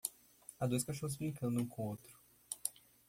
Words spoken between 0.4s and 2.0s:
Há dois cachorros brincando um com o